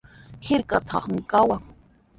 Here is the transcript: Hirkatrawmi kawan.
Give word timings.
Hirkatrawmi 0.45 1.21
kawan. 1.31 1.61